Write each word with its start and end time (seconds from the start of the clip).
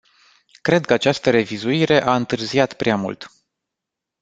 Cred 0.61 0.85
că 0.85 0.93
această 0.93 1.29
revizuire 1.29 2.01
a 2.01 2.15
întârziat 2.15 2.73
prea 2.73 2.95
mult. 2.95 3.31